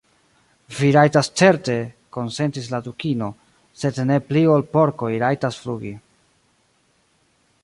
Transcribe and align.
"Vi 0.77 0.87
rajtas 0.95 1.29
certe," 1.41 1.75
konsentis 2.17 2.71
la 2.73 2.81
Dukino, 2.87 3.29
"sed 3.83 4.03
ne 4.11 4.21
pli 4.31 4.45
ol 4.57 4.69
porkoj 4.75 5.15
rajtas 5.27 5.65
flugi. 5.67 5.97